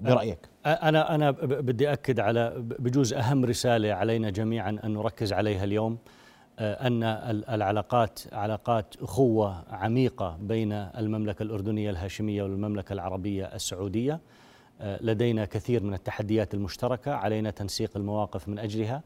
برأيك؟ 0.00 0.38
أنا 0.66 1.14
أنا 1.14 1.30
بدي 1.30 1.92
أكد 1.92 2.20
على 2.20 2.52
بجوز 2.56 3.12
أهم 3.12 3.44
رسالة 3.44 3.92
علينا 3.92 4.30
جميعا 4.30 4.78
أن 4.84 4.92
نركز 4.94 5.32
عليها 5.32 5.64
اليوم 5.64 5.98
أن 6.58 7.02
العلاقات 7.48 8.20
علاقات 8.32 8.94
اخوه 9.02 9.64
عميقة 9.70 10.36
بين 10.40 10.72
المملكة 10.72 11.42
الأردنية 11.42 11.90
الهاشمية 11.90 12.42
والمملكة 12.42 12.92
العربية 12.92 13.44
السعودية. 13.44 14.20
لدينا 14.80 15.44
كثير 15.44 15.82
من 15.82 15.94
التحديات 15.94 16.54
المشتركة 16.54 17.12
علينا 17.12 17.50
تنسيق 17.50 17.90
المواقف 17.96 18.48
من 18.48 18.58
أجلها. 18.58 19.02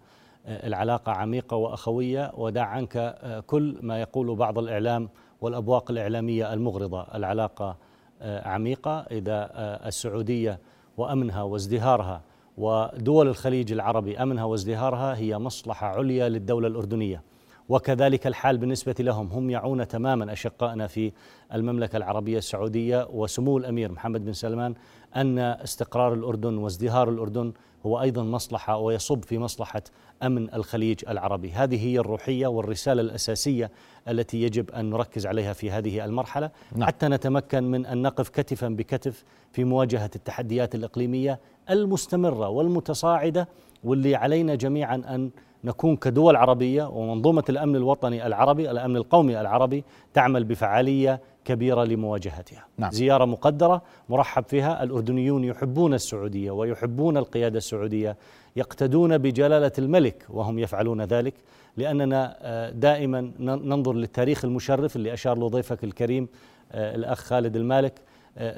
العلاقة 0.47 1.13
عميقة 1.13 1.57
وأخوية 1.57 2.33
ودع 2.35 2.65
عنك 2.65 3.19
كل 3.47 3.79
ما 3.83 4.01
يقول 4.01 4.37
بعض 4.37 4.59
الإعلام 4.59 5.09
والأبواق 5.41 5.91
الإعلامية 5.91 6.53
المغرضة 6.53 7.07
العلاقة 7.15 7.77
آه، 8.23 8.49
عميقة 8.49 9.01
إذا 9.01 9.51
آه، 9.53 9.89
السعودية 9.89 10.61
وأمنها 10.97 11.43
وازدهارها 11.43 12.23
ودول 12.59 13.29
الخليج 13.29 13.73
العربي 13.73 14.19
أمنها 14.19 14.45
وازدهارها 14.45 15.17
هي 15.17 15.39
مصلحة 15.39 15.87
عليا 15.87 16.29
للدولة 16.29 16.69
الأردنية. 16.69 17.23
وكذلك 17.71 18.27
الحال 18.27 18.59
بالنسبة 18.59 18.95
لهم. 18.99 19.27
هم 19.33 19.51
يعون 19.51 19.89
تماما 19.89 20.33
أشقائنا 20.33 20.87
في 20.87 21.13
المملكة 21.55 21.97
العربية 21.97 22.39
السعودية 22.39 23.09
وسمو 23.13 23.59
الأمير 23.59 23.93
محمد 23.93 24.25
بن 24.25 24.33
سلمان 24.33 24.75
أن 25.17 25.39
استقرار 25.39 26.15
الأردن 26.15 26.59
وازدهار 26.59 27.09
الأردن 27.09 27.53
هو 27.87 28.01
أيضا 28.01 28.23
مصلحة 28.23 28.77
ويصب 28.77 29.25
في 29.25 29.39
مصلحة 29.39 29.83
أمن 30.23 30.55
الخليج 30.55 31.05
العربي، 31.09 31.51
هذه 31.51 31.87
هي 31.87 31.99
الروحية 31.99 32.47
والرسالة 32.47 33.03
الأساسية 33.03 33.71
التي 34.09 34.43
يجب 34.43 34.71
أن 34.71 34.91
نركز 34.91 35.27
عليها 35.27 35.53
في 35.53 35.71
هذه 35.71 36.05
المرحلة. 36.05 36.51
نعم. 36.77 36.87
حتى 36.87 37.09
نتمكن 37.09 37.65
من 37.65 37.87
أن 37.87 38.03
نقف 38.03 38.29
كتفا 38.29 38.69
بكتف 38.69 39.25
في 39.53 39.65
مواجهة 39.65 40.11
التحديات 40.17 40.75
الإقليمية 40.75 41.41
المستمرة 41.71 42.49
والمتصاعدة 42.49 43.49
واللي 43.85 44.15
علينا 44.15 44.55
جميعا 44.55 44.95
أن 44.95 45.31
نكون 45.65 45.97
كدول 45.97 46.37
عربية 46.37 46.89
ومنظومة 46.89 47.45
الأمن 47.49 47.77
الوطني 47.77 48.27
العربي، 48.27 48.71
الأمن 48.71 48.97
القومي 48.97 49.41
العربي 49.41 49.85
تعمل 50.15 50.45
بفعالية 50.45 51.21
كبيرة 51.45 51.85
لمواجهتها 51.85 52.65
نعم. 52.79 52.91
زيارة 52.91 53.25
مقدرة 53.25 53.83
مرحب 54.09 54.45
فيها 54.45 54.83
الأردنيون 54.83 55.45
يحبون 55.45 55.95
السعودية 55.95 56.51
ويحبون 56.51 57.17
القيادة 57.17 57.59
السعودية 57.59 58.17
يقتدون 58.57 59.19
بجلالة 59.19 59.73
الملك 59.79 60.27
وهم 60.29 60.59
يفعلون 60.59 61.03
ذلك 61.03 61.35
لأننا 61.77 62.37
آه، 62.41 62.71
دائما 62.71 63.33
ننظر 63.41 63.93
للتاريخ 63.93 64.45
المشرف 64.45 64.97
اللي 64.97 65.13
أشار 65.13 65.39
له 65.39 65.49
ضيفك 65.49 65.85
الكريم 65.85 66.29
آه، 66.73 66.95
الأخ 66.95 67.19
خالد 67.19 67.57
المالك 67.57 68.01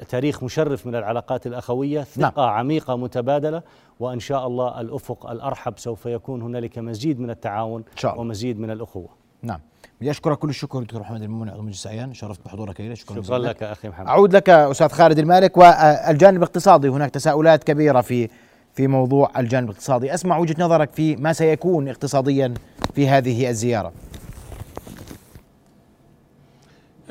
تاريخ 0.09 0.43
مشرف 0.43 0.87
من 0.87 0.95
العلاقات 0.95 1.47
الأخوية 1.47 1.97
نعم. 2.17 2.31
ثقة 2.31 2.45
نعم. 2.45 2.49
عميقة 2.49 2.95
متبادلة 2.97 3.61
وإن 3.99 4.19
شاء 4.19 4.47
الله 4.47 4.81
الأفق 4.81 5.29
الأرحب 5.29 5.73
سوف 5.77 6.05
يكون 6.05 6.41
هنالك 6.41 6.79
مزيد 6.79 7.19
من 7.19 7.29
التعاون 7.29 7.83
شاء 7.95 8.11
الله. 8.11 8.21
ومزيد 8.21 8.59
من 8.59 8.71
الأخوة. 8.71 9.09
نعم. 9.41 9.59
بدي 10.01 10.11
اشكرك 10.11 10.37
كل 10.37 10.49
الشكر 10.49 10.83
دكتور 10.83 11.01
محمد 11.01 11.21
المؤمن 11.21 11.49
عضو 11.49 11.61
مجلس 11.61 11.87
اعيان 11.87 12.13
شرفت 12.13 12.45
بحضورك 12.45 12.79
الينا 12.79 12.95
شكرا, 12.95 13.21
شكرا 13.21 13.37
لك 13.37 13.63
أخي 13.63 13.89
محمد. 13.89 14.07
أعود 14.07 14.35
لك 14.35 14.49
أستاذ 14.49 14.87
خالد 14.87 15.19
المالك 15.19 15.57
والجانب 15.57 16.37
الاقتصادي. 16.37 16.89
هناك 16.89 17.09
تساؤلات 17.09 17.63
كبيرة 17.63 18.01
في 18.01 18.29
في 18.73 18.87
موضوع 18.87 19.31
الجانب 19.37 19.69
الاقتصادي. 19.69 20.13
أسمع 20.13 20.37
وجهة 20.37 20.55
نظرك 20.59 20.91
في 20.91 21.15
ما 21.15 21.33
سيكون 21.33 21.89
اقتصاديا 21.89 22.53
في 22.95 23.07
هذه 23.07 23.49
الزيارة. 23.49 23.91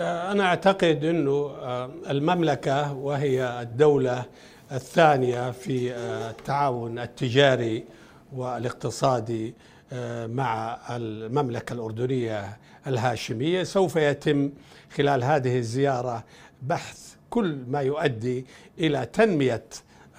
أنا 0.02 0.44
أعتقد 0.44 1.04
إنه 1.04 1.50
المملكة 2.10 2.92
وهي 2.92 3.62
الدولة 3.62 4.24
الثانية 4.72 5.50
في 5.50 5.92
التعاون 5.96 6.98
التجاري 6.98 7.84
والاقتصادي 8.32 9.54
آه، 9.92 10.26
مع 10.26 10.78
المملكة 10.90 11.72
الأردنية 11.72 12.58
الهاشمية 12.86 13.62
سوف 13.62 13.96
يتم 13.96 14.50
خلال 14.96 15.24
هذه 15.24 15.58
الزيارة 15.58 16.24
بحث 16.62 17.14
كل 17.30 17.58
ما 17.68 17.80
يؤدي 17.80 18.46
إلى 18.78 19.06
تنمية 19.06 19.64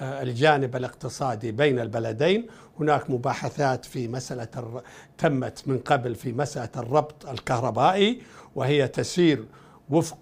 آه، 0.02 0.22
الجانب 0.22 0.76
الاقتصادي 0.76 1.52
بين 1.52 1.80
البلدين 1.80 2.48
هناك 2.80 3.10
مباحثات 3.10 3.86
في 3.86 4.08
مسألة. 4.08 4.82
تمت 5.18 5.64
من 5.68 5.78
قبل 5.80 6.16
في 6.16 6.32
مسألة 6.32 6.70
الربط 6.78 7.26
الكهربائي 7.30 8.22
وهي 8.56 8.88
تسير 8.88 9.46
وفق 9.90 10.18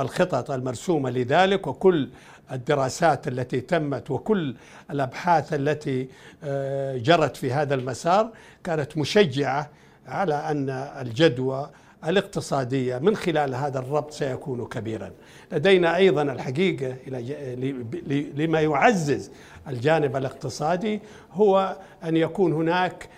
الخطط 0.00 0.50
المرسومة 0.50 1.10
لذلك 1.10 1.66
وكل 1.66 2.08
الدراسات 2.52 3.28
التي 3.28 3.60
تمت 3.60 4.10
وكل 4.10 4.54
الأبحاث 4.90 5.52
التي 5.54 6.08
آه، 6.44 6.96
جرت 6.96 7.36
في 7.36 7.52
هذا 7.52 7.74
المسار 7.74 8.30
كانت 8.64 8.98
مشجعة 8.98 9.70
على 10.06 10.34
أن 10.34 10.70
الجدوى 10.70 11.70
الاقتصادية 12.06 12.98
من 12.98 13.16
خلال 13.16 13.54
هذا 13.54 13.78
الربط 13.78 14.10
سيكون 14.10 14.66
كبيرا. 14.66 15.10
لدينا 15.52 15.96
أيضا 15.96 16.22
الحقيقة 16.22 16.96
لما 18.36 18.60
يعزز 18.60 19.30
الجانب 19.68 20.16
الاقتصادي 20.16 21.00
هو 21.32 21.76
أن 22.04 22.16
يكون 22.16 22.52
هناك 22.52 23.08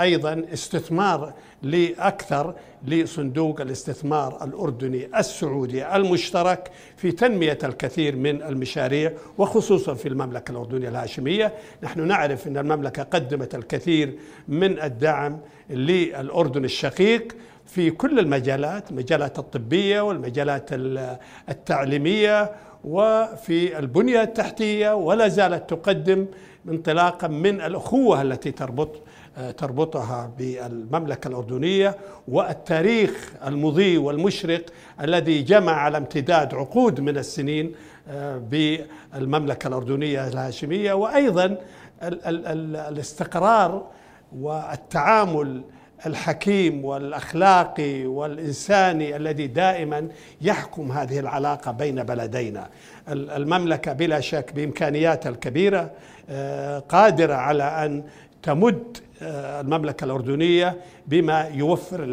أيضا 0.00 0.44
استثمار 0.52 1.32
لأكثر 1.62 2.54
لصندوق 2.86 3.60
الاستثمار 3.60 4.44
الأردني 4.44 5.18
السعودي 5.18 5.96
المشترك 5.96 6.70
في 6.96 7.12
تنمية 7.12 7.58
الكثير 7.64 8.16
من 8.16 8.42
المشاريع 8.42 9.12
وخصوصا 9.38 9.94
في 9.94 10.08
المملكة 10.08 10.52
الأردنية 10.52 10.88
الهاشمية، 10.88 11.52
نحن 11.82 12.06
نعرف 12.06 12.46
إن 12.46 12.56
المملكة 12.56 13.02
قدمت 13.02 13.54
الكثير 13.54 14.18
من 14.48 14.82
الدعم 14.82 15.40
للأردن 15.70 16.64
الشقيق 16.64 17.36
في 17.66 17.90
كل 17.90 18.18
المجالات، 18.18 18.90
المجالات 18.90 19.38
الطبية 19.38 20.00
والمجالات 20.00 20.70
التعليمية 21.48 22.52
وفي 22.84 23.78
البنية 23.78 24.22
التحتية 24.22 24.94
ولا 24.94 25.28
زالت 25.28 25.70
تقدم 25.70 26.26
انطلاقا 26.68 27.28
من 27.28 27.60
الأخوة 27.60 28.22
التي 28.22 28.50
تربط 28.50 28.90
تربطها 29.58 30.30
بالمملكة 30.38 31.28
الأردنية 31.28 31.96
والتاريخ 32.28 33.32
المضي 33.46 33.98
والمشرق 33.98 34.64
الذي 35.00 35.42
جمع 35.42 35.72
على 35.72 35.98
امتداد 35.98 36.54
عقود 36.54 37.00
من 37.00 37.18
السنين 37.18 37.72
آه، 38.08 38.38
بالمملكة 38.38 39.66
الأردنية 39.66 40.28
الهاشمية 40.28 40.92
وأيضا 40.92 41.56
الاستقرار 42.02 43.86
والتعامل 44.38 45.62
الحكيم 46.06 46.84
والأخلاقي 46.84 48.06
والإنساني 48.06 49.16
الذي 49.16 49.46
دائما 49.46 50.08
يحكم 50.40 50.92
هذه 50.92 51.18
العلاقة 51.18 51.72
بين 51.72 52.02
بلدينا. 52.02 52.68
المملكة 53.08 53.92
بلا 53.92 54.20
شك 54.20 54.52
بإمكانياتها 54.54 55.30
الكبيرة 55.30 55.90
آه، 56.30 56.78
قادرة 56.78 57.34
على 57.34 57.64
أن 57.64 58.02
تمد 58.42 58.98
آه، 59.22 59.60
المملكة 59.60 60.04
الأردنية 60.04 60.76
بما 61.06 61.48
يوفر 61.54 62.04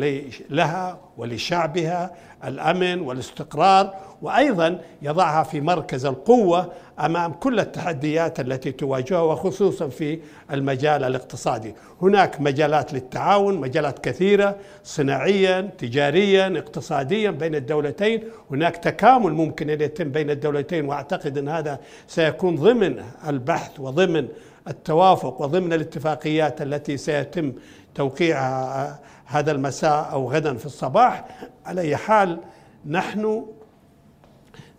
لها 0.50 1.00
ولشعبها 1.18 2.12
الأمن 2.46 3.00
والاستقرار 3.02 3.94
وأيضا 4.26 4.80
يضعها 5.02 5.44
في 5.44 5.62
مركز 5.62 6.06
القوة 6.06 6.72
أمام 7.00 7.34
كل 7.34 7.60
التحديات 7.60 8.40
التي 8.40 8.72
تواجهها 8.72 9.22
وخصوصا 9.22 9.88
في 9.88 10.20
المجال 10.52 11.04
الاقتصادي. 11.04 11.76
هناك 12.02 12.42
مجالات 12.42 12.94
للتعاون 12.94 13.58
مجالات 13.58 14.00
كثيرة 14.00 14.56
صناعيا 14.84 15.62
تجاريا 15.78 16.60
اقتصاديا 16.60 17.32
بين 17.32 17.56
الدولتين. 17.56 18.24
هناك 18.52 18.78
تكامل 18.78 19.34
ممكن 19.34 19.70
أن 19.70 19.82
يتم 19.82 20.10
بين 20.12 20.30
الدولتين 20.30 20.86
وأعتقد 20.86 21.38
أن 21.38 21.50
هذا 21.50 21.80
سيكون 22.08 22.56
ضمن 22.56 23.04
البحث 23.28 23.80
وضمن 23.80 24.28
التوافق 24.68 25.42
وضمن 25.42 25.74
الاتفاقيات 25.74 26.62
التي 26.62 26.98
سيتم 26.98 27.54
توقيعها 27.96 29.00
هذا 29.26 29.52
المساء 29.52 30.10
أو 30.12 30.32
غدا 30.32 30.58
في 30.58 30.66
الصباح. 30.66 31.26
على 31.66 31.82
أي 31.82 31.96
حال 31.96 32.40
نحن 32.86 33.46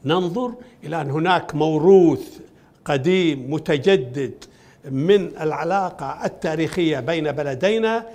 ننظر 0.05 0.53
إلى 0.85 1.01
أن 1.01 1.11
هناك 1.11 1.55
موروث 1.55 2.39
قديم 2.85 3.51
متجدد 3.55 4.45
من 4.91 5.31
العلاقة 5.41 6.25
التاريخية 6.25 7.01
بين 7.01 7.33
بلدينا 7.33 8.07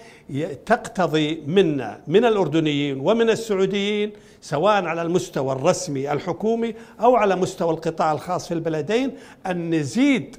تقتضي 0.66 1.44
منا 1.48 2.00
من 2.08 2.26
الأردنيين 2.26 3.00
ومن 3.00 3.30
السعوديين 3.30 4.12
سواء 4.42 4.86
على 4.86 5.02
المستوى 5.02 5.54
الرسمي 5.54 6.12
الحكومي 6.12 6.76
أو 7.02 7.16
على 7.16 7.36
مستوى 7.36 7.72
القطاع 7.72 8.12
الخاص 8.12 8.48
في 8.48 8.54
البلدين 8.54 9.12
أن 9.46 9.70
نزيد 9.76 10.36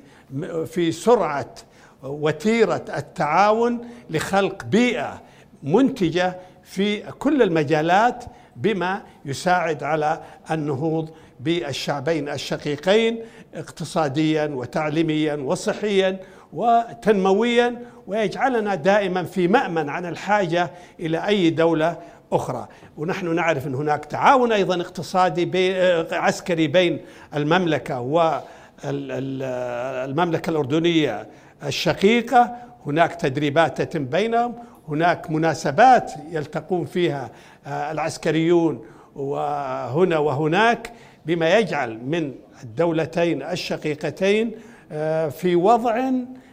في 0.66 0.92
سرعة 0.92 1.54
وتيرة 2.02 2.84
التعاون 2.96 3.80
لخلق 4.10 4.64
بيئة 4.64 5.22
منتجة 5.62 6.36
في 6.64 7.00
كل 7.12 7.42
المجالات 7.42 8.24
بما 8.56 9.02
يساعد 9.24 9.82
على 9.82 10.20
النهوض 10.50 11.10
بالشعبين 11.42 12.28
الشقيقين 12.28 13.18
اقتصاديا 13.54 14.46
وتعليميا 14.46 15.34
وصحيا 15.34 16.18
وتنمويا 16.52 17.78
ويجعلنا 18.06 18.74
دائما 18.74 19.22
في 19.22 19.48
مأمن 19.48 19.88
عن 19.88 20.06
الحاجة 20.06 20.70
إلى 21.00 21.26
أي 21.26 21.50
دولة 21.50 21.96
أخرى. 22.32 22.68
ونحن 22.96 23.34
نعرف 23.34 23.66
أن 23.66 23.74
هناك 23.74 24.04
تعاون 24.04 24.52
أيضا 24.52 24.80
اقتصادي 24.80 25.44
بي 25.44 25.74
عسكري 26.12 26.66
بين 26.66 27.00
المملكة 27.34 28.00
و 28.00 28.40
المملكة 28.84 30.50
الأردنية 30.50 31.26
الشقيقة. 31.66 32.56
هناك 32.86 33.14
تدريبات 33.14 33.82
تتم 33.82 34.04
بينهم. 34.04 34.54
هناك 34.88 35.30
مناسبات 35.30 36.12
يلتقون 36.30 36.84
فيها 36.84 37.30
آه، 37.66 37.92
العسكريون 37.92 38.84
وهنا 39.16 40.18
وهناك. 40.18 40.92
بما 41.26 41.58
يجعل 41.58 41.98
من 42.06 42.34
الدولتين 42.62 43.42
الشقيقتين 43.42 44.50
آه، 44.92 45.28
في 45.28 45.56
وضع 45.56 46.10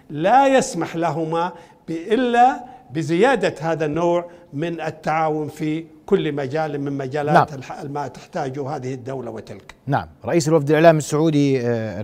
لا 0.09 0.57
يسمح 0.57 0.95
لهما 0.95 1.51
الا 1.89 2.63
بزيادة 2.91 3.55
هذا 3.61 3.85
النوع 3.85 4.29
من 4.53 4.81
التعاون 4.81 5.47
في 5.47 5.85
كل 6.05 6.31
مجال 6.31 6.81
من 6.81 6.97
مجالات 6.97 7.53
نعم. 7.53 7.91
ما 7.91 8.07
تحتاجه 8.07 8.69
هذه 8.69 8.93
الدولة 8.93 9.31
وتلك. 9.31 9.75
نعم. 9.87 10.07
رئيس 10.25 10.47
الوفد 10.47 10.69
الإعلامي 10.69 10.97
السعودي 10.97 11.61
آه، 11.61 12.01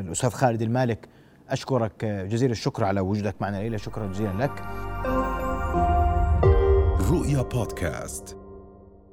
الأستاذ 0.00 0.30
خالد 0.30 0.62
المالك 0.62 1.08
أشكرك 1.50 2.04
آه، 2.04 2.24
جزيل 2.24 2.50
الشكر 2.50 2.84
على 2.84 3.00
وجودك 3.00 3.34
معنا 3.40 3.56
ليلة 3.56 3.76
شكرا 3.76 4.06
جزيلا 4.06 4.32
لك. 4.40 4.62
رؤيا 7.10 7.42
بودكاست. 7.42 8.41